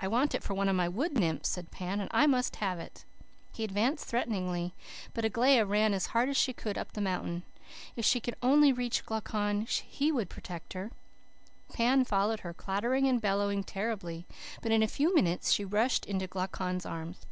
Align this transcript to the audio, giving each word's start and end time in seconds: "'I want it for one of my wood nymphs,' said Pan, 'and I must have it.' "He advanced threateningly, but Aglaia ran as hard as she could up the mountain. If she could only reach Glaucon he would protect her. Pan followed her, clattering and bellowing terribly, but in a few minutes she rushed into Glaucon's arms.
"'I 0.00 0.08
want 0.08 0.34
it 0.34 0.42
for 0.42 0.52
one 0.52 0.68
of 0.68 0.76
my 0.76 0.86
wood 0.86 1.14
nymphs,' 1.14 1.48
said 1.48 1.70
Pan, 1.70 1.98
'and 1.98 2.10
I 2.12 2.26
must 2.26 2.56
have 2.56 2.78
it.' 2.78 3.06
"He 3.54 3.64
advanced 3.64 4.04
threateningly, 4.04 4.74
but 5.14 5.24
Aglaia 5.24 5.64
ran 5.64 5.94
as 5.94 6.08
hard 6.08 6.28
as 6.28 6.36
she 6.36 6.52
could 6.52 6.76
up 6.76 6.92
the 6.92 7.00
mountain. 7.00 7.42
If 7.96 8.04
she 8.04 8.20
could 8.20 8.36
only 8.42 8.70
reach 8.70 9.06
Glaucon 9.06 9.62
he 9.62 10.12
would 10.12 10.28
protect 10.28 10.74
her. 10.74 10.90
Pan 11.72 12.04
followed 12.04 12.40
her, 12.40 12.52
clattering 12.52 13.06
and 13.06 13.18
bellowing 13.18 13.64
terribly, 13.64 14.26
but 14.60 14.72
in 14.72 14.82
a 14.82 14.86
few 14.86 15.14
minutes 15.14 15.52
she 15.52 15.64
rushed 15.64 16.04
into 16.04 16.26
Glaucon's 16.26 16.84
arms. 16.84 17.24